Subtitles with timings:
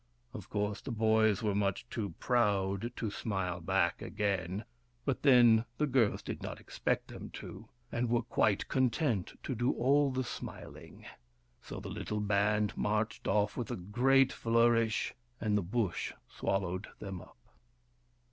[0.33, 4.65] Of course, the boys were much too proud to smile back again—
[5.05, 9.73] but then, the girls did not expect them to, and were quite content to do
[9.73, 11.05] all the smiling.
[11.61, 17.21] So the little band marched off with a great flourish, and the Bush swallowed them
[17.21, 17.37] up.